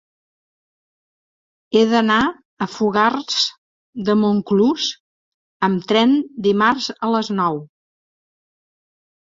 [1.79, 2.17] He d'anar
[2.67, 3.37] a Fogars
[4.09, 4.89] de Montclús
[5.71, 7.65] amb tren dimarts a les nou.